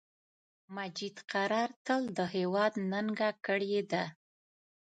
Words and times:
مجید 0.75 1.17
قرار 1.31 1.69
تل 1.85 2.01
د 2.17 2.19
هیواد 2.35 2.73
ننګه 2.91 3.29
کړی 3.45 3.77
ده 3.91 4.03